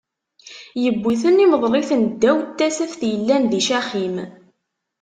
Iwwi-ten 0.87 1.43
imeḍl-iten 1.45 2.01
ddaw 2.11 2.37
n 2.43 2.47
tasaft 2.57 3.01
yellan 3.11 3.43
di 3.51 3.61
Caxim. 3.67 4.15